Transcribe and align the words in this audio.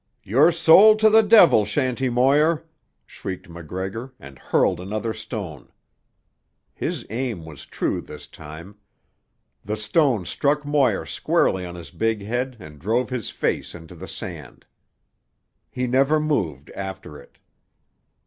"Your 0.23 0.51
soul 0.51 0.95
to 0.97 1.11
the 1.11 1.21
devil, 1.21 1.63
Shanty 1.63 2.09
Moir!" 2.09 2.63
shrieked 3.05 3.47
MacGregor 3.47 4.15
and 4.19 4.39
hurled 4.39 4.79
another 4.79 5.13
stone. 5.13 5.71
His 6.73 7.05
aim 7.11 7.45
was 7.45 7.67
true 7.67 8.01
this 8.01 8.25
time. 8.25 8.77
The 9.63 9.77
stone 9.77 10.25
struck 10.25 10.65
Moir 10.65 11.05
squarely 11.05 11.67
on 11.67 11.75
his 11.75 11.91
big 11.91 12.23
head 12.23 12.57
and 12.59 12.79
drove 12.79 13.11
his 13.11 13.29
face 13.29 13.75
into 13.75 13.93
the 13.93 14.07
sand. 14.07 14.65
He 15.69 15.85
never 15.85 16.19
moved 16.19 16.71
after 16.71 17.21
it. 17.21 17.37